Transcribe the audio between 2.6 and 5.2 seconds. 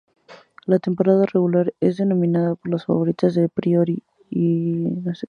las favoritas a priori, el Oviedo Moderno.